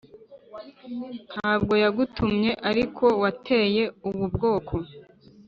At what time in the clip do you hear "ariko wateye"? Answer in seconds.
2.69-3.83